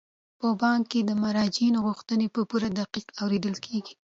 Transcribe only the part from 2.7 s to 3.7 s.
دقت اوریدل